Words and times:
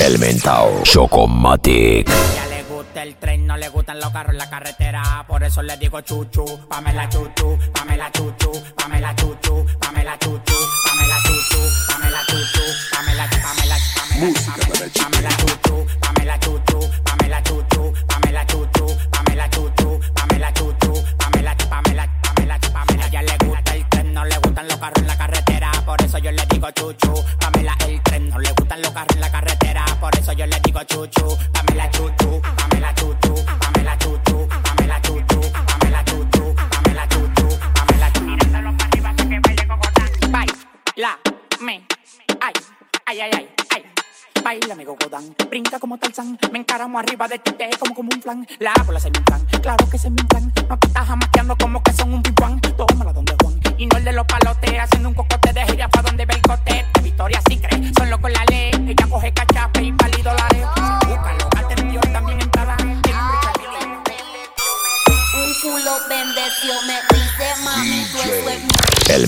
El 0.00 0.18
Mentao 0.18 0.82
Chocomatic 0.82 2.08
gusta 2.94 3.02
el 3.02 3.16
tren, 3.16 3.44
no 3.44 3.56
le 3.56 3.68
gustan 3.70 3.98
los 3.98 4.10
carros 4.10 4.32
en 4.32 4.38
la 4.38 4.48
carretera. 4.48 5.24
Por 5.26 5.42
eso 5.42 5.62
le 5.62 5.76
digo 5.78 6.00
chuchu, 6.02 6.44
Pamela 6.68 7.08
chuchu, 7.08 7.58
Pamela 7.72 8.08
chuchu, 8.12 8.52
Pamela 8.76 9.12
chuchu, 9.16 9.66
Pamela 9.80 10.16
chuchu, 10.18 10.54
Pamela 10.86 11.18
chuchu, 11.20 11.66
Pamela 11.88 12.20
chuchu, 12.28 12.62
Pamela 12.92 13.26
chuchu, 13.26 13.50
Pamela 13.50 13.78
chuchu, 13.90 14.78
Pamela 15.00 15.30
chuchu, 15.38 15.80
Pamela 16.00 16.38
chuchu, 16.38 16.92
Pamela 17.04 17.42
chuchu, 17.42 17.92
Pamela 18.06 18.46
chuchu, 18.46 18.46
Pamela 18.46 18.46
chuchu, 18.46 18.96
Pamela 19.10 19.48
chuchu, 19.50 20.00
Pamela 20.14 20.52
chuchu, 20.52 20.92
Pamela 21.18 21.56
Pamela 21.68 22.58
Pamela. 22.72 23.06
Ella 23.08 23.22
le 23.22 23.36
gusta 23.44 23.74
el 23.74 23.88
tren, 23.88 24.14
no 24.14 24.24
le 24.24 24.38
gustan 24.38 24.68
los 24.68 24.76
carros 24.78 24.98
en 25.00 25.06
la 25.08 25.16
carretera. 25.16 25.72
Por 25.84 26.00
eso 26.02 26.18
yo 26.18 26.30
le 26.30 26.46
digo 26.46 26.70
chuchu, 26.70 27.14
Pamela 27.40 27.76
el 27.86 28.00
tren, 28.02 28.28
no 28.28 28.38
le 28.38 28.52
gustan 28.52 28.82
los 28.82 28.90
carros 28.92 29.14
en 29.16 29.20
la 29.20 29.30
carretera. 29.32 29.84
Por 30.00 30.16
eso 30.16 30.32
yo 30.32 30.46
le 30.46 30.60
digo 30.60 30.82
chuchu, 30.84 31.36
Pamela 31.52 31.90
chuchu, 31.90 32.40
me 41.60 41.82
ay, 42.40 42.52
ay 43.06 43.20
ay 43.20 43.30
ay, 43.32 43.48
ay. 43.70 43.84
Bailame 44.42 44.84
cocodrilo, 44.84 45.34
brinca 45.48 45.78
como 45.78 45.96
talca, 45.96 46.22
me 46.52 46.58
encaramo 46.58 46.98
arriba 46.98 47.26
de 47.26 47.38
ti, 47.38 47.52
te 47.52 47.70
como 47.78 47.94
como 47.94 48.10
un 48.12 48.20
plan. 48.20 48.46
La 48.58 48.74
bola 48.84 49.00
se 49.00 49.10
me 49.10 49.18
inflan, 49.18 49.46
claro 49.62 49.88
que 49.90 49.96
se 49.96 50.10
me 50.10 50.20
inflan. 50.20 50.52
No 50.68 50.78
te 50.78 50.86
estás 50.88 51.06
jamaqueando 51.06 51.56
como 51.56 51.82
que 51.82 51.92
son 51.94 52.12
un 52.12 52.22
pipuán. 52.22 52.60
Tómala 52.60 53.14
donde 53.14 53.34
Juan. 53.42 53.58
Y 53.78 53.86
no 53.86 53.96
el 53.96 54.04
de 54.04 54.12
los 54.12 54.26
palotes, 54.26 54.78
haciendo 54.78 55.08
un 55.08 55.14
cocote 55.14 55.54
de 55.54 55.64
gira 55.64 55.88
pa' 55.88 56.02
donde 56.02 56.26
ve 56.26 56.34
el 56.34 56.42
cote. 56.42 56.84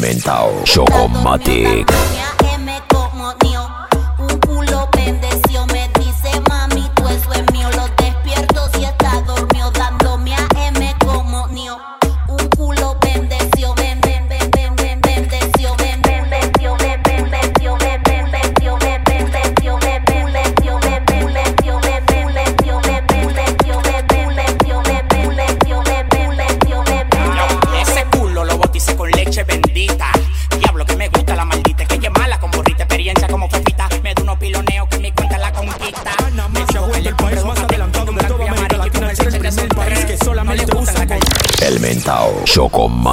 Experimentado. 0.07 0.63
Chocomatic. 0.65 2.36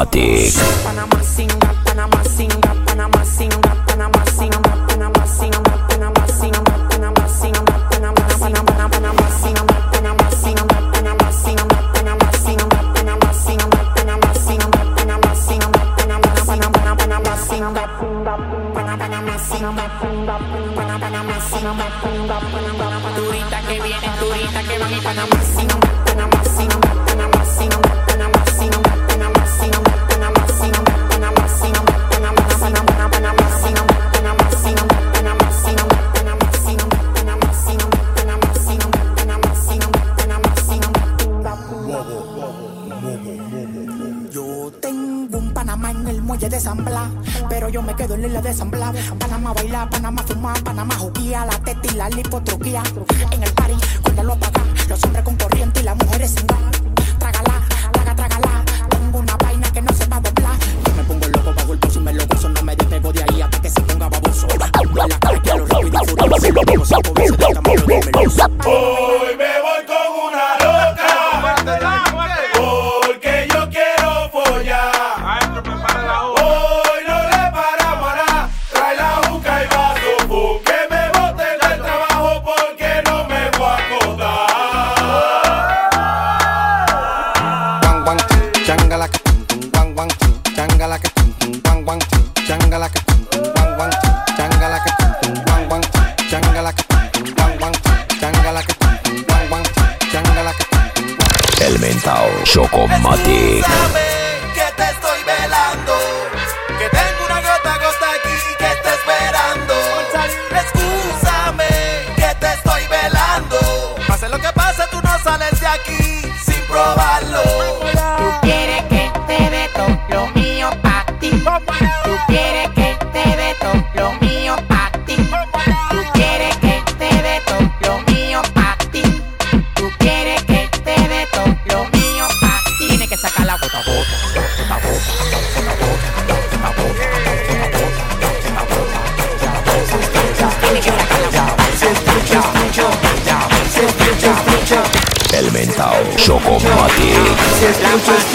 Automatic. 0.04 1.13
Oh. 68.26 69.23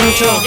멈춰 0.08 0.37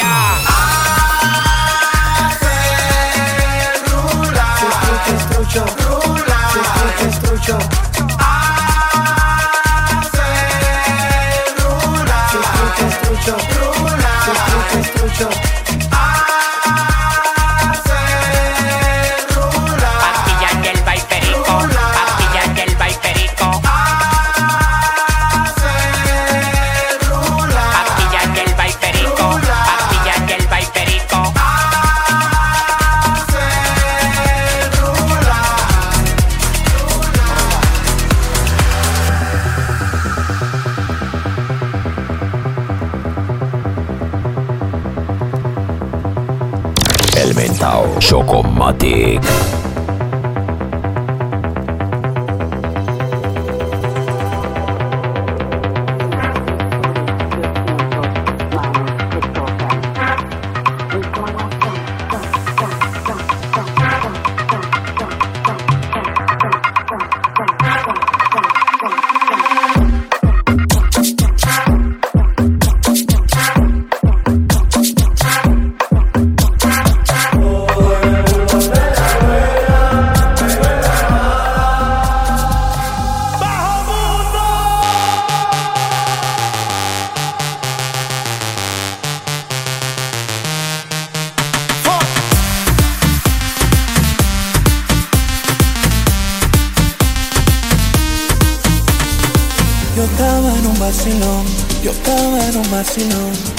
vacilón, 101.02 101.46
yo 101.82 101.90
estaba 101.90 102.48
en 102.48 102.58
un 102.58 102.72
vacilón. 102.72 103.51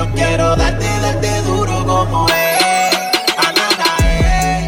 Yo 0.00 0.08
quiero 0.14 0.56
darte, 0.56 0.86
darte 1.02 1.42
duro 1.42 1.84
como 1.84 2.26
es. 2.28 2.34
Eh, 2.34 2.90
eh. 4.02 4.64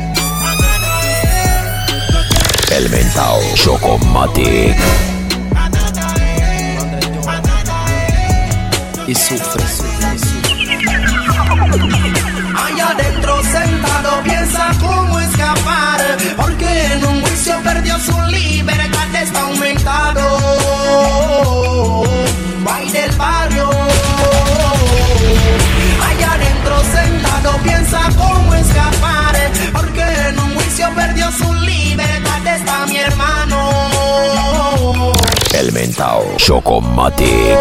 El 2.76 2.90
mentao 2.90 3.40
Chocomatic. 3.54 4.46
Eh, 4.46 4.76
y 9.06 9.14
sufre, 9.14 9.64
experimentado. 35.72 36.36
Chocomatic. 36.36 37.58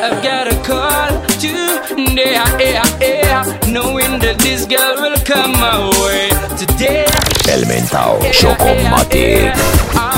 I've 0.00 0.22
got 0.22 0.48
a 0.48 0.56
call 0.64 1.38
today, 1.38 1.78
yeah, 2.58 2.84
yeah, 3.00 3.42
knowing 3.68 4.18
that 4.20 4.38
this 4.38 4.66
girl 4.66 4.96
will 5.02 5.16
come 5.24 5.52
my 5.52 5.90
way 6.00 6.30
today. 6.56 7.06
Elemental, 7.48 8.18
mentao 8.20 8.32
Chocomatic. 8.32 9.54
Yeah, 9.54 10.17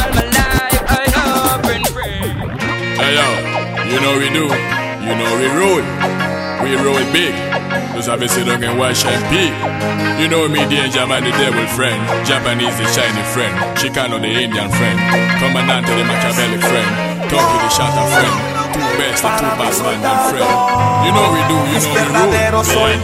You 3.90 3.98
know 3.98 4.14
we 4.22 4.28
do, 4.30 4.46
you 4.46 5.14
know 5.18 5.30
we 5.34 5.46
roll. 5.50 5.82
We 6.62 6.76
roll 6.76 7.02
big. 7.10 7.34
Those 7.94 8.06
have 8.06 8.22
sit 8.30 8.46
down 8.46 8.62
and 8.62 8.78
watch 8.78 9.04
and 9.04 9.22
pee. 9.32 9.50
You 10.22 10.28
know 10.28 10.46
me, 10.46 10.62
the 10.68 10.86
Japan 10.92 11.24
the 11.24 11.32
devil 11.32 11.66
friend. 11.74 11.98
Japanese 12.24 12.76
the 12.78 12.86
shiny 12.92 13.24
friend. 13.34 13.50
Chicano 13.76 14.20
the 14.20 14.28
Indian 14.28 14.70
friend. 14.70 14.98
Commandante, 15.42 15.90
the 15.90 16.04
Machiavelli 16.04 16.60
friend. 16.62 16.90
Talk 17.32 17.44
to 17.50 17.56
the 17.58 17.70
shatter 17.74 18.06
friend. 18.14 18.34
Two 18.70 18.94
best, 19.00 19.22
the 19.26 19.30
two 19.40 19.52
best 19.58 19.82
man 19.82 19.98
and 20.06 20.22
friend. 20.30 20.50
You 21.04 21.10
know 21.16 21.26
we 21.34 21.42
do, 21.50 21.56
you 21.58 21.80
know 22.14 22.30
we 22.30 22.46
roll. 22.54 22.94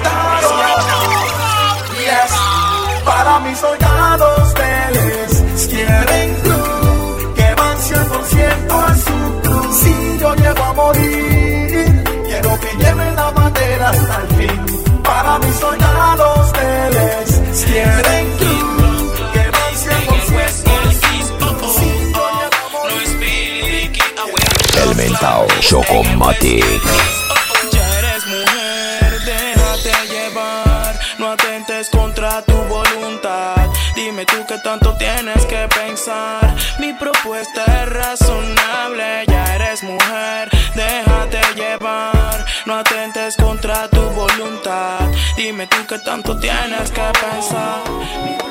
Yes, 1.99 2.31
para 3.05 3.41
mis 3.41 3.59
soldados, 3.59 4.39
ustedes 4.39 5.67
quieren 5.67 6.35
cruz 6.45 7.35
que 7.35 7.55
van 7.57 7.77
100% 7.77 8.71
a 8.71 9.16
Si 9.81 10.19
yo 10.19 10.35
llego 10.35 10.63
a 10.63 10.73
morir, 10.73 12.05
quiero 12.25 12.61
que 12.61 12.71
lleven 12.79 13.17
la 13.17 13.31
bandera 13.31 13.91
hasta 13.91 14.23
el 14.23 14.29
fin. 14.37 15.03
Para 15.03 15.39
mis 15.39 15.55
soldados 15.57 16.53
fieles 16.53 17.43
quieren 17.67 18.27
que 19.33 19.51
van 19.51 19.75
100% 19.75 20.77
Dime 34.17 34.25
tú 34.25 34.47
qué 34.49 34.57
tanto 34.65 34.95
tienes 34.95 35.45
que 35.45 35.69
pensar. 35.69 36.57
Mi 36.79 36.95
propuesta 36.95 37.63
es 37.83 37.89
razonable. 37.91 39.27
Ya 39.27 39.57
eres 39.57 39.83
mujer, 39.83 40.49
déjate 40.75 41.43
llevar. 41.55 42.47
No 42.65 42.77
atentes 42.77 43.37
contra 43.37 43.87
tu 43.89 44.01
voluntad. 44.01 45.01
Dime 45.37 45.67
tú 45.67 45.77
qué 45.87 45.99
tanto 45.99 46.35
tienes 46.39 46.91
que 46.93 47.13
pensar. 47.13 48.46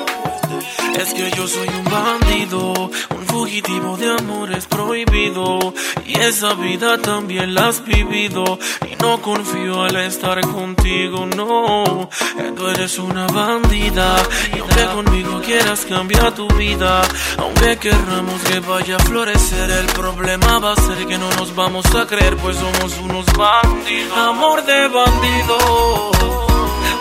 Es 0.98 1.12
que 1.12 1.30
yo 1.30 1.46
soy 1.46 1.68
un 1.68 1.84
bandido, 1.84 2.72
un 2.72 3.26
fugitivo 3.26 3.96
de 3.98 4.12
amores 4.12 4.66
prohibido. 4.66 5.74
Y 6.06 6.18
esa 6.18 6.54
vida 6.54 6.96
también 6.98 7.54
la 7.54 7.68
has 7.68 7.84
vivido. 7.84 8.58
Y 8.90 8.96
no 9.02 9.20
confío 9.20 9.82
al 9.82 9.96
estar 9.96 10.40
contigo, 10.40 11.26
no. 11.26 12.08
Tú 12.56 12.66
eres 12.68 12.98
una 12.98 13.26
bandida. 13.26 14.16
Y 14.54 14.58
aunque 14.58 14.84
conmigo 14.86 15.40
quieras 15.42 15.84
cambiar 15.84 16.34
tu 16.34 16.48
vida, 16.54 17.02
aunque 17.36 17.76
querramos 17.76 18.40
que 18.42 18.60
vaya 18.60 18.96
a 18.96 19.00
florecer, 19.00 19.70
el 19.70 19.86
problema 19.86 20.58
va 20.60 20.72
a 20.72 20.76
ser 20.76 21.06
que 21.06 21.18
no 21.18 21.28
nos 21.32 21.54
vamos 21.54 21.84
a 21.94 22.06
creer, 22.06 22.36
pues 22.38 22.56
somos 22.56 22.98
unos 23.02 23.26
bandidos. 23.36 24.16
Amor 24.16 24.64
de 24.64 24.88
bandido, 24.88 26.10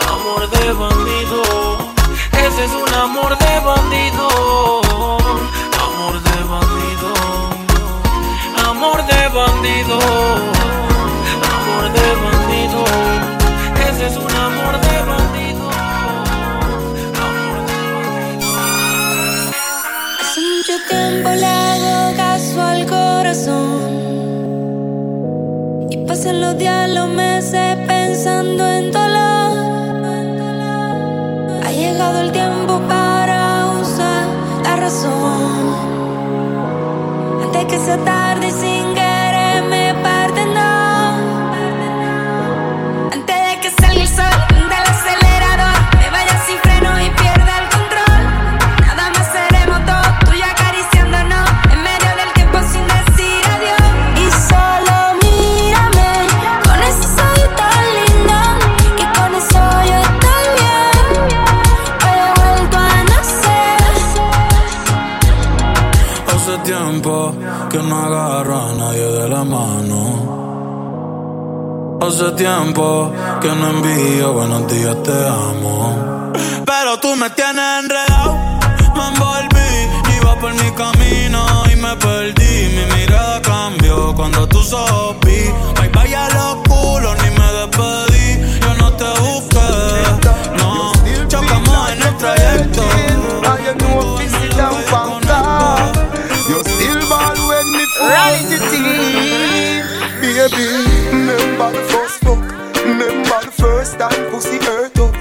amor 0.09 0.49
de 0.49 0.73
bandido. 0.73 0.94
Es 2.65 2.71
un 2.71 2.93
amor 2.95 3.37
de 3.37 3.59
bandido. 3.59 4.27
Amor 5.85 6.15
de 6.27 6.37
bandido. 6.51 7.09
Amor 8.67 8.99
de 9.05 9.21
bandido. 9.37 9.99
Amor 11.53 11.83
de 11.97 12.07
bandido. 12.25 12.81
Ese 13.87 14.03
es 14.07 14.15
un 14.17 14.33
amor 14.47 14.73
de 14.81 14.95
bandido. 15.11 15.63
Amor 17.27 17.57
de 17.69 17.79
bandido. 17.93 18.49
Hace 20.21 20.41
mucho 20.41 20.75
tiempo 20.89 21.29
le 21.29 21.45
hago 21.45 22.61
al 22.63 22.81
corazón. 22.87 23.77
Y 25.91 25.97
pasan 26.07 26.41
los 26.41 26.57
días, 26.57 26.89
los 26.89 27.09
Antes 37.87 38.03
que 38.03 38.14
Hace 72.07 72.31
tiempo 72.33 73.11
que 73.41 73.47
no 73.47 73.67
envío 73.67 74.33
buenos 74.33 74.67
días, 74.67 74.95
te 75.01 75.27
amo. 75.27 76.31
Pero 76.63 76.99
tú 76.99 77.15
me 77.15 77.31
tienes 77.31 77.83
enredado, 77.83 78.37
me 78.95 79.07
envolví, 79.07 80.15
iba 80.15 80.35
por 80.39 80.53
mi 80.53 80.69
camino 80.73 81.63
y 81.73 81.75
me 81.77 81.95
perdí. 81.95 82.75
Mi 82.75 82.95
mirada 82.95 83.41
cambió 83.41 84.13
cuando 84.15 84.47
tú 84.47 84.61
sopí. 84.61 85.49
Bye 85.79 85.89
bye 85.89 86.15
a 86.15 86.29
los 86.29 86.55
culos, 86.67 87.17
ni 87.23 87.29
me 87.31 87.51
despedí. 87.57 88.59
Yo 88.61 88.73
no 88.75 88.93
te 88.93 89.09
busqué, 89.21 89.59
no. 90.59 90.91
Chocamos 91.27 91.89
en 91.89 92.03
el 92.03 92.17
trayecto. 92.17 92.83
I 93.45 93.73
know 93.79 94.19
if 94.21 94.31
sit 94.31 94.55
down 94.55 94.83
panta. 94.91 95.91
You 96.49 96.63
still 96.63 97.09
ball 97.09 97.35
when 97.49 97.65
me 97.73 97.83
rise 97.99 98.49
the 98.51 98.59
team. 98.69 99.85
Baby, 100.21 100.94
remember 101.65 101.81
the 101.81 101.93
first 101.93 102.19
fuck. 102.21 102.85
Remember 102.85 103.39
the 103.45 103.51
first 103.51 103.99
time 103.99 104.31
pussy 104.31 104.57
hurt 104.59 104.97
up. 104.99 105.13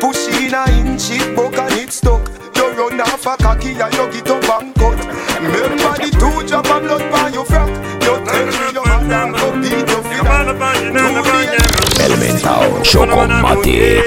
Push 0.00 0.28
in 0.28 0.54
a 0.54 0.64
inch, 0.80 1.10
it 1.10 1.34
broke 1.34 1.58
and 1.58 1.72
it 1.74 1.92
stuck. 1.92 2.26
You 2.56 2.70
run 2.72 3.00
off 3.00 3.26
a 3.26 3.36
cocky 3.36 3.72
and 3.72 3.94
you 3.94 4.06
get 4.12 4.30
up 4.30 4.62
and 4.62 4.74
cut. 4.74 4.98
Remember 5.40 5.92
the 6.00 6.10
two 6.12 6.48
drop 6.48 6.70
of 6.70 6.82
blood 6.82 7.04
by 7.12 7.28
your 7.30 7.44
frack. 7.44 7.70
You 8.04 8.16
tell 8.24 8.46
me 8.46 8.66
your 8.72 8.86
mother 8.86 9.38
go 9.38 9.46
beat 9.60 9.88
your 9.88 10.02
feet. 10.08 10.20
El 12.00 12.16
mentao 12.16 12.82
Chocomatic. 12.82 14.04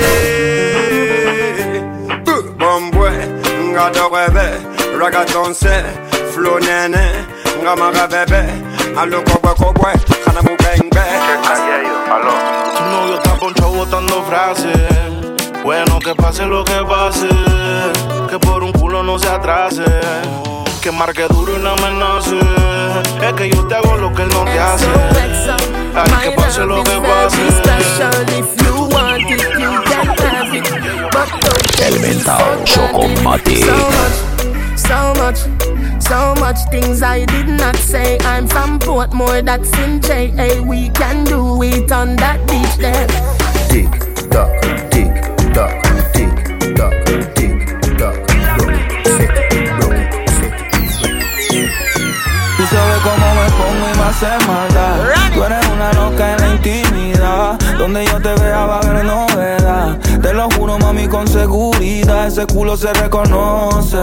Bombwe, 2.57 3.11
nga 3.73 3.89
dorebe, 3.89 4.47
ragaton 4.97 5.53
se, 5.53 5.83
flow 6.31 6.59
nene, 6.59 7.25
nga 7.61 7.75
maga 7.75 8.07
bebe, 8.07 8.41
alo 8.95 9.21
kobwe 9.21 9.53
kobwe, 9.59 9.91
kana 10.23 10.41
mu 10.43 10.55
bang. 12.21 12.77
Tu 12.77 12.83
novio 12.83 13.15
está 13.15 13.35
ponchado 13.35 13.71
botando 13.71 14.23
frases. 14.23 14.77
Bueno, 15.63 15.99
que 15.99 16.13
pase 16.15 16.45
lo 16.45 16.63
que 16.63 16.83
pase. 16.87 17.29
Que 18.29 18.39
por 18.39 18.63
un 18.63 18.71
culo 18.73 19.03
no 19.03 19.17
se 19.17 19.29
atrase. 19.29 19.85
Que 20.81 20.91
marque 20.91 21.25
duro 21.29 21.55
y 21.57 21.59
no 21.61 21.71
amenace. 21.71 22.37
Es 23.21 23.33
que 23.33 23.49
yo 23.49 23.65
te 23.67 23.75
hago 23.75 23.95
lo 23.97 24.13
que 24.13 24.23
él 24.23 24.29
no 24.29 24.43
te 24.43 24.59
hace. 24.59 24.87
Ay, 25.95 26.29
que 26.29 26.35
pase 26.35 26.65
lo 26.65 26.83
que 26.83 26.99
pase. 26.99 27.41
El 31.85 31.99
mentao 31.99 32.63
Chocomatic. 32.63 33.65
So 33.65 33.71
much, 33.71 34.32
so 34.77 35.13
much, 35.15 35.39
so 36.01 36.33
much 36.39 36.57
things 36.71 37.01
I 37.01 37.25
did 37.25 37.47
not 37.47 37.75
say. 37.75 38.17
I'm 38.21 38.47
from 38.47 38.79
Portmore, 38.79 39.43
that's 39.43 39.71
in 39.79 40.01
JA. 40.01 40.61
We 40.61 40.89
can 40.91 41.23
do 41.25 41.61
it 41.63 41.91
on 41.91 42.15
that 42.17 42.39
beach 42.47 42.75
there. 42.77 43.07
Tick 43.69 43.89
tock, 44.29 44.49
tick 44.91 45.13
tock, 45.53 45.73
tick 46.13 46.33
tock, 46.75 46.93
tick 47.35 47.59
tock. 47.97 48.15
Broke, 48.57 48.81
set, 49.05 49.33
broke, 49.77 50.03
set. 50.37 50.53
Tú 52.57 52.63
sabes 52.67 52.99
cómo 53.03 53.27
me 53.39 53.47
pongo 53.57 53.85
y 53.91 53.97
me 53.97 54.03
hace 54.03 54.31
maldad. 54.47 54.95
Tú 55.33 55.43
eres 55.43 55.67
una 55.67 55.93
loca 55.93 56.31
en 56.33 56.37
la 56.41 56.47
intimidad. 56.55 57.59
Donde 57.77 58.05
yo 58.05 58.21
te 58.21 58.33
vea 58.35 58.65
va 58.65 58.75
a 58.75 58.79
haber 58.79 59.05
novedad. 59.05 59.62
Te 60.33 60.39
lo 60.39 60.49
juro, 60.49 60.79
mami, 60.79 61.07
con 61.07 61.27
seguridad. 61.27 62.25
Ese 62.25 62.47
culo 62.47 62.75
se 62.75 62.91
reconoce. 62.91 63.99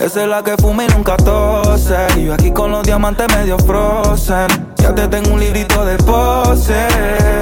Esa 0.00 0.22
es 0.22 0.28
la 0.28 0.42
que 0.42 0.56
fuma 0.56 0.84
y 0.84 0.88
nunca 0.88 1.14
tose. 1.18 1.94
Y 2.16 2.24
yo 2.24 2.32
aquí 2.32 2.52
con 2.52 2.70
los 2.70 2.84
diamantes 2.84 3.26
medio 3.36 3.58
frozen. 3.58 4.46
Ya 4.78 4.94
te 4.94 5.06
tengo 5.08 5.34
un 5.34 5.40
librito 5.40 5.84
de 5.84 5.98
pose. 5.98 6.86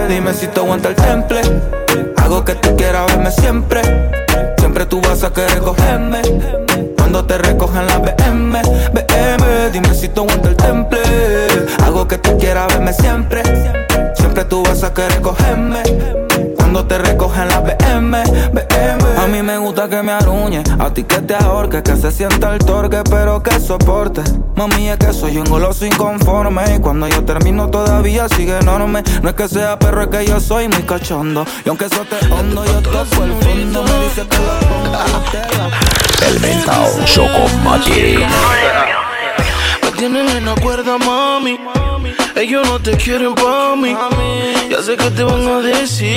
Dime 0.08 0.34
si 0.34 0.48
te 0.48 0.58
aguanta 0.58 0.88
el 0.88 0.96
temple. 0.96 1.40
Hago 2.16 2.44
que 2.44 2.56
tú 2.56 2.74
quieras 2.74 3.06
verme 3.14 3.30
siempre. 3.30 3.80
Siempre 4.58 4.86
tú 4.86 5.00
vas 5.00 5.22
a 5.22 5.32
querer 5.32 5.60
cogerme. 5.60 6.22
Cuando 6.96 7.24
te 7.24 7.38
recojan 7.38 7.86
la 7.86 7.98
BM, 7.98 8.60
BM, 8.92 9.70
dime 9.70 9.94
si 9.94 10.08
tú 10.08 10.22
aguanta 10.22 10.48
el 10.48 10.56
temple. 10.56 10.98
Hago 11.84 12.08
que 12.08 12.18
tú 12.18 12.36
quieras 12.38 12.66
verme 12.74 12.92
siempre. 12.92 13.40
Siempre 14.16 14.44
tú 14.46 14.64
vas 14.64 14.82
a 14.82 14.92
querer 14.92 15.20
cogerme. 15.20 16.21
Cuando 16.72 16.88
te 16.88 16.96
recogen 16.96 17.48
la 17.48 17.60
BM, 17.60 18.22
BM. 18.54 19.22
A 19.22 19.26
mí 19.26 19.42
me 19.42 19.58
gusta 19.58 19.90
que 19.90 20.02
me 20.02 20.10
arruñe, 20.10 20.62
a 20.78 20.90
ti 20.94 21.04
que 21.04 21.20
te 21.20 21.34
ahorque, 21.34 21.82
que 21.82 21.96
se 21.96 22.10
sienta 22.10 22.54
el 22.54 22.60
torque, 22.60 23.02
pero 23.10 23.42
que 23.42 23.60
soporte. 23.60 24.22
Mami, 24.56 24.88
es 24.88 24.96
que 24.96 25.12
soy 25.12 25.36
un 25.36 25.44
goloso 25.44 25.84
inconforme. 25.84 26.76
Y 26.76 26.78
cuando 26.78 27.08
yo 27.08 27.26
termino 27.26 27.68
todavía 27.68 28.26
sigue 28.30 28.58
enorme. 28.58 29.02
No 29.22 29.28
es 29.28 29.34
que 29.34 29.48
sea 29.48 29.78
perro, 29.78 30.04
es 30.04 30.08
que 30.08 30.24
yo 30.24 30.40
soy 30.40 30.68
muy 30.68 30.82
cachondo. 30.84 31.44
Y 31.66 31.68
aunque 31.68 31.84
eso 31.84 32.06
te 32.08 32.32
hondo, 32.32 32.64
yo 32.64 32.80
toco 32.80 33.22
el 33.22 33.32
fondo. 33.32 33.82
Me 33.82 34.04
dice 34.04 34.26
que 34.26 34.38
lo 34.38 34.58
ponga 34.70 35.04
El 36.26 36.40
mentao 36.40 37.04
Chocomatic. 37.04 38.18
Me 39.82 39.90
tienen 39.98 40.26
en 40.26 40.46
la 40.46 40.54
cuerda, 40.54 40.96
mami. 40.96 41.58
Ellos 42.34 42.66
no 42.66 42.80
te 42.80 42.96
quieren 42.96 43.34
pa' 43.34 43.76
mí. 43.76 43.94
Ya 44.70 44.82
sé 44.82 44.96
que 44.96 45.10
te 45.10 45.22
van 45.22 45.46
a 45.46 45.60
decir 45.60 46.16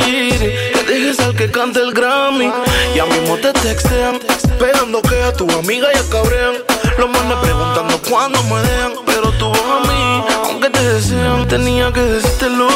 que 0.74 0.84
dejes 0.88 1.20
al 1.20 1.36
que 1.36 1.52
cante 1.52 1.82
el 1.82 1.94
Grammy. 1.94 2.52
Ya 2.96 3.06
mismo 3.06 3.38
te 3.38 3.52
textean, 3.52 4.20
esperando 4.28 5.02
que 5.02 5.22
a 5.24 5.34
tu 5.34 5.50
amiga 5.52 5.88
ya 5.94 6.02
cabrean. 6.10 6.56
Los 6.98 7.10
manes 7.10 7.38
preguntando 7.42 8.00
cuándo 8.10 8.42
me 8.44 8.62
dejan, 8.62 8.94
pero 9.06 9.32
tú 9.34 9.50
vas 9.50 9.62
a 9.62 9.92
mí, 9.92 10.24
aunque 10.46 10.70
te 10.70 10.84
desean, 10.84 11.48
tenía 11.48 11.92
que 11.92 12.02
decírtelo. 12.02 12.70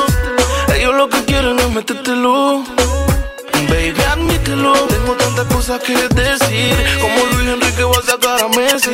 Ellos 0.75 0.95
lo 0.95 1.09
que 1.09 1.23
quieren 1.23 1.57
es 1.59 1.69
metértelo. 1.69 2.63
Baby, 3.69 4.01
admítelo. 4.11 4.73
Tengo 4.73 5.13
tantas 5.13 5.45
cosas 5.47 5.81
que 5.81 5.93
decir. 5.93 6.75
Como 7.01 7.25
Luis 7.33 7.49
Enrique 7.49 7.83
va 7.83 7.97
a 7.97 8.01
sacar 8.01 8.41
a 8.43 8.47
Messi. 8.49 8.89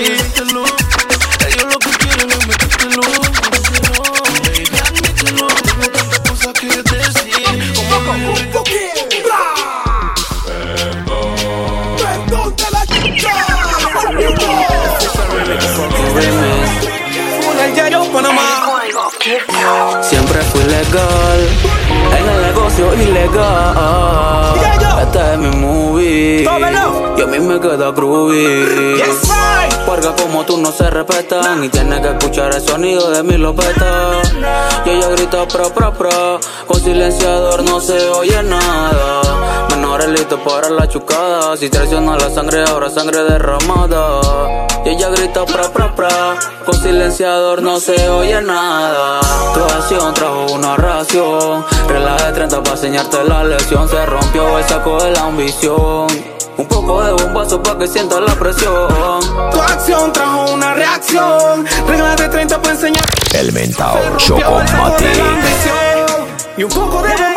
Ellos 1.48 1.74
lo 1.74 1.80
que 1.80 1.90
quieren 1.90 2.30
es 2.30 2.48
metértelo. 2.48 3.35
Siempre 20.02 20.42
fui 20.42 20.64
legal 20.64 21.40
en 22.18 22.30
el 22.30 22.42
negocio 22.42 22.94
ilegal. 22.94 24.56
Esta 25.02 25.34
es 25.34 25.40
mi 25.40 25.52
movie. 25.58 26.44
Y 27.18 27.22
a 27.22 27.26
mí 27.26 27.40
me 27.40 27.60
queda 27.60 27.92
groovy. 27.92 28.98
Porque 29.86 30.10
como 30.22 30.46
tú 30.46 30.58
no 30.58 30.72
se 30.72 30.90
respetan 30.90 31.64
y 31.64 31.70
tienes 31.70 32.00
que 32.00 32.10
escuchar 32.10 32.54
el 32.54 32.62
sonido 32.62 33.12
de 33.12 33.24
mi 33.24 33.38
lopeta. 33.38 34.22
Y 34.86 34.90
ella 34.92 35.10
grita 35.10 35.48
pro 35.48 35.70
pro 35.74 35.94
pro. 35.94 36.40
Con 36.68 36.80
silenciador 36.80 37.64
no 37.64 37.80
se 37.80 38.10
oye 38.10 38.42
nada. 38.44 39.25
Menores 39.70 40.08
listos 40.08 40.40
para 40.42 40.70
la 40.70 40.88
chucada. 40.88 41.56
Si 41.58 41.70
traiciona 41.70 42.16
la 42.16 42.30
sangre, 42.30 42.64
ahora 42.68 42.90
sangre 42.90 43.24
derramada. 43.24 44.68
Y 44.86 44.90
ella 44.90 45.10
grita 45.10 45.46
pra 45.46 45.70
pra 45.72 45.96
pra. 45.96 46.36
Con 46.66 46.75
silenciador 46.75 47.62
no 47.62 47.80
se 47.80 48.10
oye 48.10 48.42
nada. 48.42 49.22
Tu 49.54 49.64
acción 49.64 50.14
trajo 50.14 50.46
una 50.54 50.75
ración. 50.75 51.66
Relaje 51.88 52.32
30 52.34 52.64
para 52.64 52.75
enseñarte 52.75 53.24
la 53.24 53.44
lección. 53.44 53.90
Se 53.90 54.06
rompió 54.06 54.58
el 54.58 54.66
saco 54.66 55.02
de 55.04 55.12
la 55.12 55.22
ambición. 55.22 56.08
Un 56.58 56.68
poco 56.68 57.04
de 57.04 57.12
bombazo 57.12 57.62
para 57.62 57.80
que 57.80 57.88
sientas 57.88 58.22
la 58.22 58.34
presión. 58.36 59.20
Tu 59.52 59.62
acción 59.62 60.14
trajo 60.14 60.54
una 60.54 60.74
reacción. 60.74 61.66
Reglas 61.88 62.18
de 62.18 62.30
30 62.30 62.62
para 62.62 62.74
enseñar. 62.74 63.04
El 63.34 63.52
mentao 63.52 64.00
Chocomatic. 64.18 65.10
Y 66.58 66.64
un 66.64 66.70
poco 66.70 67.02
de 67.02 67.10
bombazo 67.10 67.35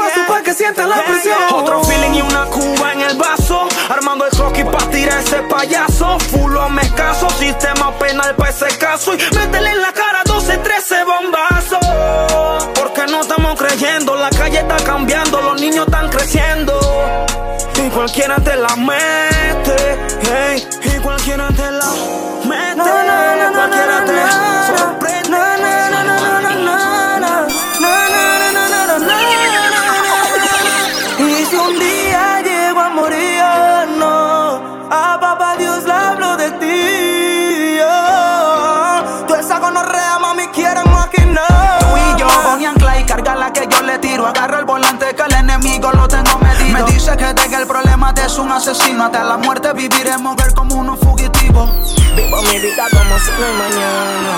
que 0.49 0.55
sientan 0.55 0.89
la 0.89 1.05
presión. 1.05 1.37
Otro 1.53 1.85
feeling 1.85 2.15
y 2.15 2.23
una 2.23 2.47
cuba 2.47 2.95
en 2.95 3.03
el 3.03 3.17
vaso. 3.19 3.69
Armando 3.91 4.25
el 4.25 4.31
croquis 4.31 4.65
para 4.65 4.89
tirar 4.89 5.19
ese 5.19 5.43
payaso. 5.43 6.19
Fulo 6.21 6.71
me 6.71 6.81
escaso. 6.81 7.29
Sistema 7.31 7.93
penal 7.99 8.35
para 8.35 8.51
ese 8.51 8.79
caso. 8.79 9.15
Y 9.15 9.19
métele 9.37 9.71
en 9.71 9.83
la 9.83 9.93
cara 9.93 10.23
12, 10.25 10.57
13 10.57 11.05
bombazos. 11.05 12.73
Porque 12.75 13.07
no 13.11 13.21
estamos 13.21 13.59
creyendo. 13.59 14.17
La 14.17 14.31
calle 14.31 14.61
está 14.61 14.77
cambiando. 14.77 15.43
Los 15.43 15.61
niños 15.61 15.87
están 15.87 16.09
creciendo. 16.09 16.81
Y 17.85 17.91
cualquiera 17.91 18.37
te 18.37 18.57
la 18.57 18.75
mete. 18.77 19.99
Hey, 20.23 20.67
Agarro 44.29 44.59
el 44.59 44.67
volante 44.67 45.07
que 45.17 45.23
el 45.23 45.33
enemigo 45.33 45.91
lo 45.91 46.07
tengo 46.07 46.39
medido. 46.39 46.85
Me 46.85 46.93
dice 46.93 47.17
que 47.17 47.33
tenga 47.33 47.61
el 47.61 47.67
problema 47.67 48.13
de 48.13 48.27
es 48.27 48.37
un 48.37 48.53
asesino. 48.53 49.07
Hasta 49.07 49.25
la 49.25 49.39
muerte 49.39 49.73
viviremos 49.73 50.37
ver 50.37 50.53
como 50.53 50.75
unos 50.75 50.99
fugitivos. 50.99 51.71
Vivo 52.15 52.43
mi 52.43 52.59
vida 52.59 52.85
como 52.91 53.19
si 53.21 53.31
no 53.31 53.47
hay 53.47 53.53
mañana. 53.57 54.35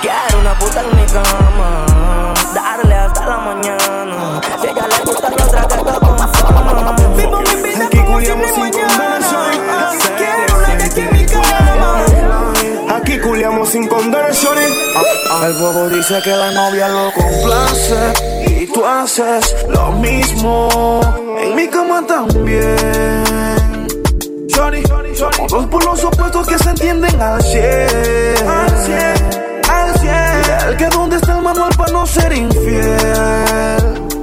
Quiero 0.00 0.38
una 0.38 0.56
puta 0.60 0.82
en 0.82 0.96
mi 0.96 1.04
cama. 1.06 2.24
Darle 2.54 2.94
hasta 2.94 3.26
la 3.26 3.38
mañana. 3.38 4.40
Si 4.60 4.68
ella 4.68 4.86
le 4.86 5.04
gusta, 5.04 5.28
no 5.28 5.36
traga 5.36 5.76
con 5.98 6.16
fama. 6.16 6.96
Vivo 7.16 7.40
mi 7.40 7.62
vida 7.62 7.88
como 7.90 8.20
si 8.20 8.28
no 8.28 8.44
hay 8.44 8.50
mañana. 8.58 9.18
Quiero 10.18 10.56
una 10.56 10.76
de 10.76 10.84
aquí 10.84 11.00
en 11.00 11.12
mi 11.12 11.26
cama. 11.26 12.04
Aquí 12.96 13.18
culiamos 13.18 13.70
sin 13.70 13.88
condiciones. 13.88 14.70
El 15.42 15.52
bobo 15.54 15.88
dice 15.88 16.20
que 16.22 16.30
la 16.30 16.52
novia 16.52 16.86
lo 16.86 17.12
complace 17.12 18.30
tú 18.72 18.84
haces 18.84 19.56
lo 19.68 19.92
mismo. 19.92 21.00
En 21.40 21.54
mi 21.56 21.68
cama 21.68 22.04
también. 22.06 22.76
Shorty, 24.48 24.82
somos 25.14 25.50
dos 25.50 25.66
por 25.66 25.84
los 25.84 26.04
opuestos 26.04 26.46
que 26.46 26.58
se 26.58 26.70
entienden 26.70 27.20
al 27.20 27.42
100. 27.42 27.64
Al 28.48 28.78
100, 28.78 28.98
al 29.70 30.00
100. 30.00 30.14
El 30.68 30.76
que 30.76 30.86
dónde 30.88 31.16
está 31.16 31.36
el 31.36 31.42
manual 31.42 31.70
para 31.76 31.92
no 31.92 32.06
ser 32.06 32.32
infiel. 32.32 32.96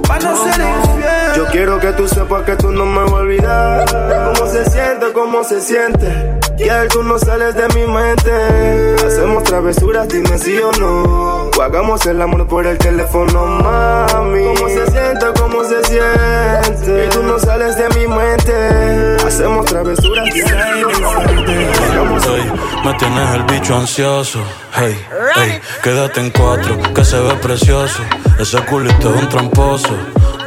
Para 0.06 0.30
no 0.30 0.44
ser 0.44 0.60
infiel. 0.60 1.32
Yo 1.36 1.46
quiero 1.46 1.80
que 1.80 1.92
tú 1.92 2.08
sepas 2.08 2.42
que 2.44 2.56
tú 2.56 2.70
no 2.70 2.86
me 2.86 3.02
vas 3.02 3.10
a 3.10 3.14
olvidar. 3.14 4.34
Cómo 4.34 4.50
se 4.50 4.70
siente, 4.70 5.12
cómo 5.12 5.44
se 5.44 5.60
siente. 5.60 6.37
Que 6.58 6.88
tú 6.90 7.04
no 7.04 7.16
sales 7.20 7.54
de 7.54 7.68
mi 7.68 7.86
mente. 7.86 8.96
Hacemos 9.06 9.44
travesuras, 9.44 10.08
dime 10.08 10.36
sí 10.38 10.56
o 10.58 10.72
no. 10.72 11.50
O 11.56 11.62
hagamos 11.62 12.04
el 12.06 12.20
amor 12.20 12.48
por 12.48 12.66
el 12.66 12.76
teléfono, 12.76 13.46
mami. 13.46 14.42
Cómo 14.56 14.68
se 14.68 14.90
siente, 14.90 15.26
cómo 15.38 15.62
se 15.62 15.84
siente. 15.84 17.06
Y 17.06 17.08
tú 17.10 17.22
no 17.22 17.38
sales 17.38 17.76
de 17.76 17.88
mi 17.90 18.08
mente. 18.08 19.16
Hacemos 19.24 19.66
travesuras, 19.66 20.24
dime 20.34 20.48
sí 20.48 20.82
o 20.82 21.00
no. 21.00 21.10
Hagamos 21.10 22.26
Ey, 22.26 22.52
me 22.84 22.94
tienes 22.94 23.34
el 23.34 23.42
bicho 23.44 23.76
ansioso. 23.76 24.40
Hey, 24.74 24.98
ey, 25.36 25.60
quédate 25.82 26.20
en 26.20 26.30
cuatro, 26.30 26.76
que 26.92 27.04
se 27.04 27.20
ve 27.20 27.34
precioso. 27.34 28.02
Ese 28.38 28.58
culito 28.64 29.14
es 29.14 29.22
un 29.22 29.28
tramposo. 29.28 29.96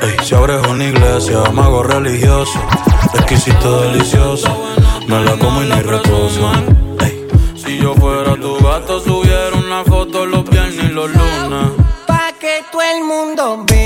Ey, 0.01 0.17
si 0.25 0.35
abres 0.35 0.61
una 0.67 0.83
iglesia, 0.83 1.37
mago 1.53 1.83
religioso. 1.83 2.59
Exquisito, 3.13 3.81
delicioso. 3.83 4.71
Me 5.07 5.23
la 5.23 5.37
como 5.37 5.63
y 5.63 5.67
no 5.67 5.75
hay 5.75 5.81
reposo. 5.81 6.51
Ey, 6.99 7.27
si 7.55 7.77
yo 7.77 7.93
fuera 7.95 8.35
tu 8.35 8.57
gato, 8.63 8.99
subiera 8.99 9.55
una 9.57 9.83
foto 9.83 10.25
los 10.25 10.49
viernes 10.49 10.85
y 10.89 10.93
los 10.93 11.09
lunes. 11.09 11.71
Pa' 12.07 12.33
que 12.39 12.63
todo 12.71 12.81
el 12.81 13.03
mundo 13.03 13.63
vea 13.67 13.80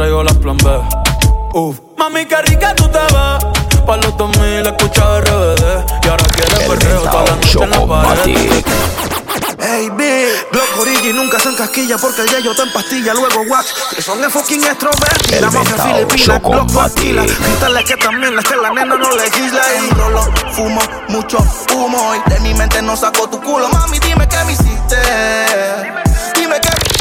traigo 0.00 0.22
las 0.22 0.34
plan 0.38 0.56
B. 0.56 0.70
Uf, 1.52 1.78
mami, 1.98 2.24
qué 2.24 2.40
rica 2.46 2.74
tú 2.74 2.88
te 2.88 2.98
ves. 2.98 3.84
Pa' 3.86 3.98
los 3.98 4.16
2000 4.16 4.66
escucha 4.66 5.20
RBD. 5.20 5.62
Y 6.02 6.08
ahora 6.08 6.24
quieres 6.24 6.58
perreo 6.60 7.02
toda 7.02 7.24
la 7.24 7.36
noche 7.36 7.58
en 7.62 7.70
la 7.70 7.86
pared. 7.86 8.64
Hey, 9.58 9.90
big, 9.94 10.32
Glock 10.52 10.80
Origi 10.80 11.12
nunca 11.12 11.38
se 11.38 11.50
encasquilla 11.50 11.98
porque 11.98 12.22
el 12.22 12.30
yello 12.30 12.52
está 12.52 12.62
en 12.62 12.72
pastilla. 12.72 13.12
Luego 13.12 13.42
wax, 13.50 13.74
que 13.94 14.00
son 14.00 14.24
el 14.24 14.30
fucking 14.30 14.64
extroverti. 14.64 15.38
La 15.38 15.50
mafia 15.50 15.76
filipina, 15.76 16.38
Glock 16.38 16.72
vacila. 16.72 17.26
Quítale 17.26 17.84
que 17.84 17.96
también 17.98 18.38
es 18.38 18.44
que 18.46 18.56
la 18.56 18.70
nena 18.70 18.96
no 18.96 19.10
legisla. 19.16 19.60
Y 19.86 19.90
rolo, 19.90 20.22
fumo, 20.52 20.80
mucho 21.08 21.44
humo. 21.74 22.14
Y 22.14 22.30
de 22.30 22.40
mi 22.40 22.54
mente 22.54 22.80
no 22.80 22.96
saco 22.96 23.28
tu 23.28 23.38
culo. 23.38 23.68
Mami, 23.68 23.98
dime 23.98 24.26
qué 24.26 24.44
me 24.46 24.52
hiciste. 24.52 24.96
Dime 25.84 26.09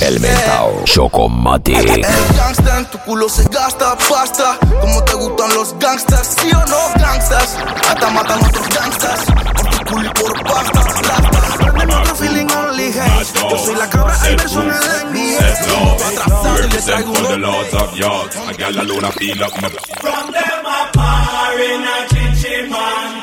El 0.01 0.19
mentao 0.19 0.81
Chocomatic. 0.85 1.77
El 1.77 2.01
gangster, 2.35 2.85
tu 2.85 2.97
culo 2.99 3.27
se 3.27 3.43
gasta 3.49 3.97
pasta. 3.97 4.57
Como 4.79 5.03
te 5.03 5.13
gustan 5.13 5.53
los 5.53 5.77
gangsters, 5.77 6.35
sí 6.39 6.49
o 6.51 6.65
no, 6.65 7.01
gangsters. 7.01 7.57
Hasta 7.89 8.09
matan 8.09 8.39
otros 8.45 8.69
gangsters. 8.69 9.25
Por 9.55 9.69
tu 9.69 9.85
culo 9.91 10.05
y 10.05 10.13
por 10.19 10.43
pasta. 10.43 10.81
Prendeme 11.57 11.95
otro 11.95 12.15
feeling 12.15 12.47
only 12.51 12.91
hate. 12.93 13.49
Yo 13.49 13.57
soy 13.57 13.75
la 13.75 13.89
cabra, 13.89 14.15
el 14.27 14.35
verso 14.37 14.61
en 14.61 14.67
NBA. 14.69 15.39
Atrasado 16.07 16.65
y 16.65 16.69
le 16.69 16.81
traigo 16.81 17.13
for 17.13 17.27
the 17.27 17.33
un 17.33 17.41
lords 17.41 17.73
of 17.73 17.93
yards. 17.95 18.35
A 18.35 18.53
gal 18.53 18.79
alone 18.79 19.05
a 19.05 19.11
feel 19.11 19.43
up 19.43 19.51
my 19.61 19.69
From 19.69 20.31
them 20.31 20.91
par 20.93 21.59
in 21.59 21.83
a 21.83 22.07
chichi 22.07 22.69
man. 22.69 23.19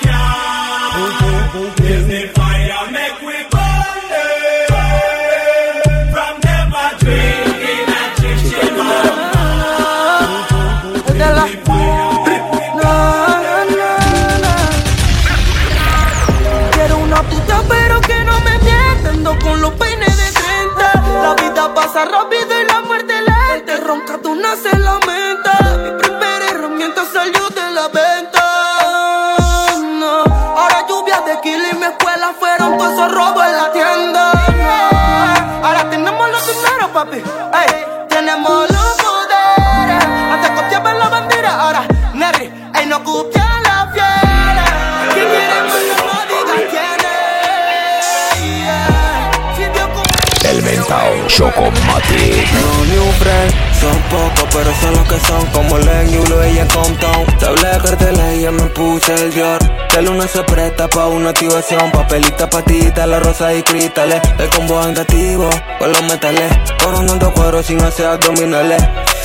Se 60.87 60.97
pa' 60.97 61.07
una 61.07 61.31
activación 61.31 61.91
Papelita, 61.91 62.49
patita, 62.49 63.07
la 63.07 63.21
rosa 63.21 63.53
y 63.55 63.63
cristales. 63.63 64.21
El 64.39 64.49
combo 64.51 64.79
andativo 64.79 65.49
con 65.79 65.93
los 65.93 66.03
metales. 66.05 66.53
Coronando 66.83 67.33
cuero 67.33 67.63
sin 67.63 67.81
hacer 67.83 68.07
abdominales. 68.07 68.83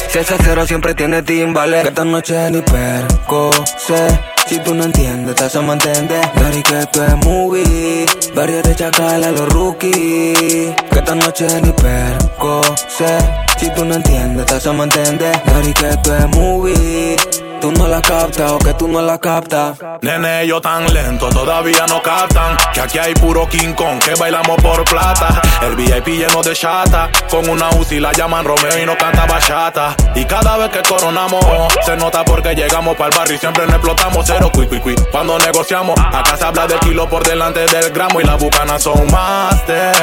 Si 0.10 0.20
ese 0.20 0.36
cero 0.44 0.66
siempre 0.66 0.94
tiene 0.94 1.22
timbales. 1.22 1.84
Que 1.84 1.90
esta 1.90 2.06
noche 2.06 2.52
ni 2.52 2.62
perco 2.62 3.52
sé. 3.78 4.20
Si 4.48 4.60
tú 4.60 4.74
no 4.74 4.84
entiendes, 4.84 5.36
te 5.36 5.46
hace 5.46 5.60
entender 5.60 6.30
Dari 6.36 6.64
que 6.64 6.80
esto 6.80 7.06
es 7.06 7.16
movie. 7.26 8.06
Varios 8.36 8.64
de 8.64 8.76
chacal 8.76 9.24
a 9.24 9.32
los 9.32 9.50
rookies. 9.50 10.76
Que 10.92 11.00
esta 11.00 11.16
noche 11.16 11.48
ni 11.62 11.72
perco 11.72 12.62
sé. 12.88 13.18
Si 13.58 13.70
tú 13.74 13.86
no 13.86 13.96
entiendes, 13.96 14.46
te 14.46 14.56
hace 14.56 14.70
entender 14.70 15.42
Dari 15.46 15.74
que 15.74 15.90
esto 15.90 16.16
es 16.16 16.28
movie 16.30 17.51
Tú 17.62 17.72
no 17.74 17.88
la 17.88 18.02
captas 18.02 18.52
o 18.54 18.58
que 18.58 18.74
tú 18.74 18.88
no 18.88 19.04
la 19.04 19.20
captas. 19.20 19.78
Nene, 20.02 20.48
yo 20.48 20.60
tan 20.60 20.92
lento, 20.92 21.30
todavía 21.30 21.86
no 21.88 22.02
captan 22.02 22.58
Que 22.74 22.82
aquí 22.82 22.98
hay 22.98 23.14
puro 23.14 23.48
King 23.48 23.74
Kong, 23.74 24.00
que 24.00 24.16
bailamos 24.16 24.60
por 24.64 24.84
plata. 24.84 25.40
El 25.62 25.76
VIP 25.76 26.08
lleno 26.08 26.42
de 26.42 26.56
chata 26.56 27.12
Con 27.30 27.48
una 27.48 27.70
UCI 27.70 28.00
la 28.00 28.14
llaman 28.14 28.46
Romeo 28.46 28.82
y 28.82 28.86
no 28.88 28.98
canta 28.98 29.28
bachata. 29.28 29.96
Y 30.16 30.26
cada 30.26 30.58
vez 30.58 30.70
que 30.70 30.82
coronamos 30.82 31.46
Se 31.86 31.96
nota 31.98 32.26
porque 32.26 32.56
llegamos 32.56 32.98
pa'l 32.98 33.12
barrio 33.16 33.36
y 33.36 33.38
siempre 33.38 33.68
no 33.68 33.74
explotamos. 33.74 34.26
Cero 34.26 34.50
cui 34.52 34.66
cui 34.66 34.80
cui 34.80 34.96
Cuando 35.12 35.38
negociamos 35.38 36.00
Acá 36.00 36.36
se 36.38 36.46
habla 36.46 36.66
de 36.66 36.80
kilo 36.80 37.08
por 37.08 37.24
delante 37.24 37.60
del 37.68 37.92
gramo 37.92 38.20
Y 38.22 38.24
las 38.24 38.40
bucanas 38.42 38.82
son 38.82 39.06
master 39.12 39.94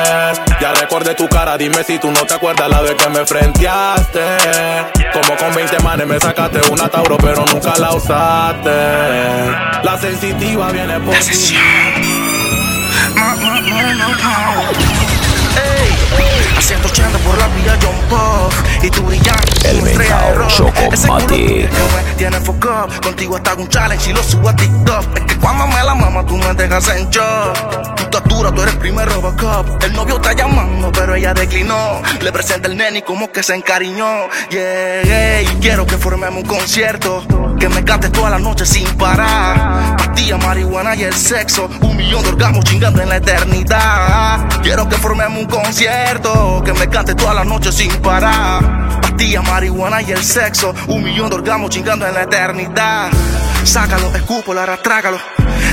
Ya 0.60 0.74
recordé 0.74 1.16
tu 1.16 1.28
cara, 1.28 1.58
dime 1.58 1.82
si 1.82 1.98
tú 1.98 2.08
no 2.12 2.24
te 2.24 2.34
acuerdas 2.34 2.68
La 2.68 2.82
vez 2.82 2.94
que 2.94 3.08
me 3.08 3.26
frenteaste. 3.26 4.20
Como 5.12 5.36
con 5.36 5.52
20 5.54 5.80
manes 5.80 6.06
me 6.06 6.20
sacaste 6.20 6.60
una 6.70 6.88
Tauro 6.88 7.16
pero 7.18 7.47
nunca 7.52 7.76
la 7.78 7.94
usaste. 7.94 8.70
La 9.82 9.98
sensitiva 10.00 10.70
viene 10.70 10.98
por 11.00 11.14
ti. 11.14 11.56
A 16.56 16.60
180 16.60 17.18
por 17.18 17.38
la 17.38 17.46
vía 17.48 17.78
John 17.82 17.94
Puff 18.08 18.84
Y 18.84 18.90
tú 18.90 19.02
brillante 19.02 19.70
El 19.70 19.82
mentao 19.82 20.48
Chocomatic. 20.48 21.70
tiene 22.16 22.40
fuck 22.40 22.64
up 22.64 23.00
Contigo 23.02 23.36
hasta 23.36 23.54
un 23.54 23.68
challenge 23.68 24.10
y 24.10 24.12
lo 24.12 24.22
subo 24.22 24.48
a 24.48 24.56
TikTok. 24.56 25.18
Es 25.18 25.24
que 25.24 25.36
cuando 25.38 25.66
me 25.66 25.82
la 25.82 25.94
mama 25.94 26.24
tú 26.26 26.36
me 26.36 26.54
dejas 26.54 26.88
en 26.88 27.08
shock 27.10 27.97
tú 28.10 28.62
eres 28.62 28.76
primer 28.76 29.08
Robocop. 29.08 29.82
El 29.82 29.92
novio 29.92 30.16
está 30.16 30.32
llamando 30.32 30.90
pero 30.92 31.14
ella 31.14 31.34
declinó. 31.34 32.02
Le 32.20 32.32
presenta 32.32 32.68
el 32.68 32.76
nene 32.76 33.00
y 33.00 33.02
como 33.02 33.30
que 33.30 33.42
se 33.42 33.54
encariñó. 33.54 34.28
Yeah, 34.50 35.58
quiero 35.60 35.86
que 35.86 35.96
formemos 35.98 36.42
un 36.42 36.48
concierto. 36.48 37.24
Que 37.58 37.68
me 37.68 37.84
cantes 37.84 38.12
toda 38.12 38.30
la 38.30 38.38
noche 38.38 38.64
sin 38.64 38.86
parar. 38.96 39.96
Pastilla, 39.96 40.36
marihuana 40.38 40.94
y 40.96 41.04
el 41.04 41.14
sexo. 41.14 41.68
Un 41.80 41.96
millón 41.96 42.22
de 42.22 42.28
orgasmos 42.30 42.64
chingando 42.64 43.02
en 43.02 43.08
la 43.08 43.16
eternidad. 43.16 44.48
Quiero 44.62 44.88
que 44.88 44.96
formemos 44.96 45.38
un 45.40 45.46
concierto. 45.46 46.62
Que 46.64 46.72
me 46.72 46.88
cantes 46.88 47.16
toda 47.16 47.34
la 47.34 47.44
noche 47.44 47.72
sin 47.72 47.90
parar. 48.00 49.00
Pastilla, 49.00 49.42
marihuana 49.42 50.02
y 50.02 50.12
el 50.12 50.22
sexo. 50.22 50.74
Un 50.86 51.02
millón 51.02 51.30
de 51.30 51.36
orgasmos 51.36 51.70
chingando 51.70 52.06
en 52.06 52.14
la 52.14 52.22
eternidad. 52.22 53.10
Sácalo, 53.64 54.14
escúpalo, 54.14 54.60
ahora 54.60 54.80
trágalo 54.80 55.18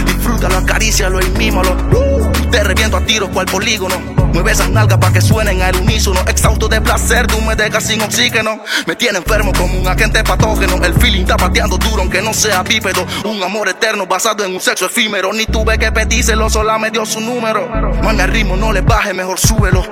Disfrútalo, 0.06 0.58
acarícialo 0.58 1.22
y 1.22 1.30
mímalo 1.38 2.15
Te 2.56 2.64
reviento 2.64 2.96
a 2.96 3.02
tiros 3.02 3.32
cual 3.32 3.48
polígono 3.48 4.15
Mueve 4.36 4.52
esas 4.52 4.70
nalgas 4.70 4.98
pa' 4.98 5.14
que 5.14 5.22
suenen 5.22 5.62
al 5.62 5.78
unísono. 5.78 6.20
Exhausto 6.28 6.68
de 6.68 6.82
placer, 6.82 7.26
tú 7.26 7.40
me 7.40 7.56
dejas 7.56 7.86
sin 7.86 8.02
oxígeno. 8.02 8.60
Me 8.86 8.94
tiene 8.98 9.20
enfermo 9.20 9.54
como 9.58 9.80
un 9.80 9.88
agente 9.88 10.22
patógeno. 10.26 10.76
El 10.84 10.94
feeling 10.96 11.22
está 11.22 11.38
pateando 11.38 11.78
duro 11.78 12.02
aunque 12.02 12.22
no 12.22 12.34
sea 12.34 12.62
bípedo. 12.62 13.08
Un 13.24 13.42
amor 13.42 13.70
eterno 13.70 14.06
basado 14.06 14.44
en 14.44 14.54
un 14.54 14.60
sexo 14.60 14.88
efímero. 14.88 15.32
Ni 15.32 15.46
tuve 15.46 15.80
que 15.80 15.90
pedírselo, 15.90 16.50
sola 16.50 16.78
me 16.78 16.92
dio 16.92 17.06
su 17.06 17.22
número. 17.22 17.66
Mami 18.04 18.20
al 18.20 18.30
ritmo, 18.30 18.58
no 18.58 18.74
le 18.74 18.82
baje, 18.82 19.14
mejor 19.14 19.40
súbelo. 19.40 19.86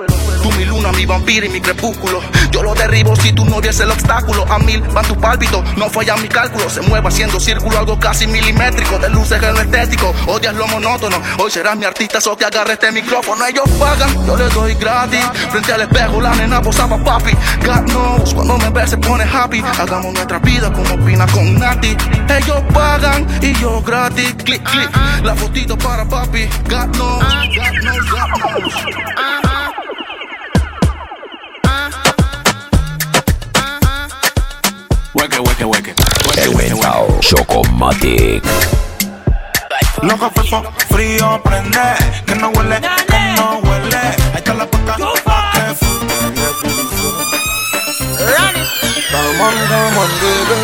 Tú 0.44 0.52
mi 0.52 0.66
luna, 0.66 0.92
mi 0.92 1.06
vampiro 1.06 1.46
y 1.46 1.50
mi 1.50 1.62
crepúsculo. 1.62 2.20
Yo 2.52 2.64
lo 2.64 2.76
derribo 2.76 3.16
si 3.16 3.32
tú 3.32 3.46
no 3.46 3.62
vies 3.62 3.80
el 3.80 3.92
obstáculo. 3.92 4.46
A 4.52 4.60
mil 4.60 4.82
van 4.82 5.06
tus 5.06 5.18
pálpitos, 5.20 5.64
no 5.78 5.90
fallan 5.90 6.22
mi 6.22 6.28
cálculo. 6.28 6.70
Se 6.70 6.82
mueve 6.82 7.08
haciendo 7.08 7.40
círculo, 7.40 7.80
algo 7.80 7.98
casi 7.98 8.28
milimétrico. 8.28 9.00
De 9.00 9.10
luces 9.10 9.42
en 9.42 9.56
odias 10.28 10.54
lo 10.54 10.68
monótono. 10.68 11.16
Hoy 11.40 11.50
serás 11.50 11.78
mi 11.78 11.86
artista, 11.86 12.20
so 12.20 12.36
que 12.36 12.44
agarre 12.44 12.74
este 12.74 12.92
micrófono. 12.92 13.46
Ellos 13.46 13.70
pagan, 13.80 14.10
yo 14.34 14.44
les 14.44 14.54
doy 14.54 14.74
gratis. 14.76 15.26
Frente 15.50 15.74
al 15.74 15.82
espejo, 15.82 16.22
la 16.22 16.34
nena 16.36 16.62
posaba 16.62 16.98
papi. 17.04 17.32
God 17.66 17.86
knows, 17.92 18.34
cuando 18.34 18.58
me 18.58 18.70
ve 18.70 18.88
se 18.88 18.98
pone 18.98 19.24
happy. 19.24 19.64
Hagamos 19.80 20.14
nuestra 20.14 20.40
vida 20.40 20.72
como 20.72 20.98
Pina 21.06 21.26
con 21.28 21.56
Nati. 21.60 21.96
Ellos 22.30 22.62
pagan 22.74 23.28
y 23.42 23.54
yo 23.56 23.82
gratis. 23.82 24.34
Click, 24.44 24.64
click, 24.64 24.90
la 25.24 25.36
fotito 25.36 25.78
para 25.78 26.06
papi. 26.06 26.48
God 26.70 26.96
knows, 26.96 27.24
God 27.56 27.74
knows, 27.82 28.10
God 28.10 28.30
knows. 28.40 28.74
Hueque, 35.14 35.40
hueque, 35.40 35.66
hueque. 35.66 35.94
El 36.38 36.56
mentao 36.56 37.20
Chocomatic. 37.20 38.44
Loco 40.02 40.30
fefo, 40.32 40.64
frío 40.90 41.42
prende, 41.44 41.80
que 42.26 42.36
no 42.36 42.50
huele, 42.50 42.82
on 43.44 43.62
huele. 43.64 43.98
Ahí 43.98 44.38
está 44.38 44.54
la 44.54 44.68
Come 49.14 49.42
on, 49.42 49.56
come 49.68 49.98
on, 49.98 50.10
baby. 50.22 50.58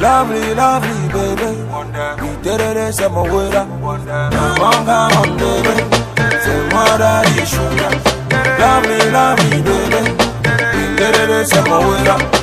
Lovely, 0.00 0.54
lovely, 0.54 1.08
baby. 1.12 1.50
Mi 2.22 2.36
terere, 2.42 2.92
c'est 2.92 3.08
mon 3.08 3.24
huela. 3.24 3.66
Come 3.80 4.62
on, 4.62 4.84
come 4.84 5.16
on, 5.18 5.36
baby. 5.36 5.74
C'est 6.42 6.72
moi, 6.72 6.84
daddy, 6.98 7.44
sugar. 7.46 7.92
Lovely, 8.58 9.10
lovely, 9.10 9.62
baby. 9.62 10.02
Mi 10.74 10.96
terere, 10.96 11.44
c'est 11.44 11.68
mon 11.68 11.80
huela. 11.80 12.37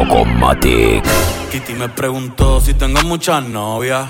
Chocomatic. 0.00 1.04
Kitty 1.50 1.74
me 1.74 1.86
preguntó 1.90 2.58
si 2.58 2.72
tengo 2.72 3.02
muchas 3.02 3.42
novias. 3.44 4.08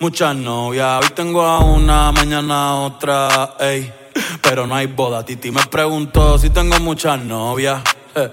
Muchas 0.00 0.34
novias. 0.34 1.04
Hoy 1.04 1.10
tengo 1.14 1.42
a 1.42 1.58
una, 1.58 2.10
mañana 2.12 2.68
a 2.68 2.74
otra, 2.76 3.56
ey. 3.60 3.92
Pero 4.40 4.66
no 4.66 4.74
hay 4.74 4.86
boda. 4.86 5.22
Titi 5.22 5.50
me 5.50 5.66
preguntó 5.66 6.38
si 6.38 6.48
tengo 6.48 6.80
muchas 6.80 7.20
novias. 7.20 7.82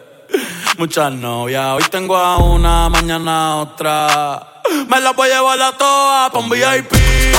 Muchas 0.78 1.12
novias. 1.12 1.66
Hoy 1.76 1.84
tengo 1.92 2.16
a 2.16 2.38
una, 2.38 2.88
mañana 2.88 3.52
a 3.52 3.56
otra. 3.58 4.62
Me 4.88 5.02
las 5.02 5.14
voy 5.14 5.30
a 5.30 5.36
llevar 5.36 5.62
a 5.62 5.74
todas 5.74 6.32
pa' 6.32 6.40
un 6.40 6.50
VIP, 6.50 6.94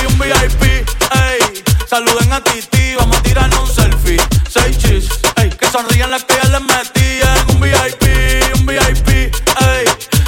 un 0.07 0.19
VIP, 0.19 0.61
ey. 0.61 1.63
Saluden 1.87 2.31
a 2.31 2.43
Titi, 2.43 2.93
vamos 2.95 3.17
a 3.17 3.23
tirarnos 3.23 3.59
un 3.59 3.75
selfie. 3.75 4.21
Seis 4.47 4.77
chis, 4.77 5.09
ey. 5.37 5.49
Que 5.49 5.65
sonrían 5.65 6.11
las 6.11 6.23
que 6.25 6.35
ya 6.35 6.49
les 6.49 6.61
metí 6.61 7.19
un 7.49 7.59
VIP. 7.59 8.22